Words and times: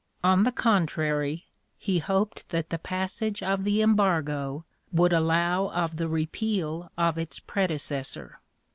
On 0.23 0.45
the 0.45 0.51
contrary, 0.51 1.45
he 1.77 1.99
hoped 1.99 2.49
that 2.49 2.71
the 2.71 2.79
passage 2.79 3.43
of 3.43 3.63
the 3.63 3.83
embargo 3.83 4.65
would 4.91 5.13
allow 5.13 5.69
of 5.69 5.97
the 5.97 6.07
repeal 6.07 6.91
of 6.97 7.19
its 7.19 7.39
predecessor. 7.39 8.39